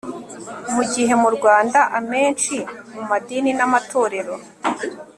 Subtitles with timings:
[0.73, 2.55] mu gihe mu rwanda amenshi
[2.93, 4.35] mu madini n'amatorero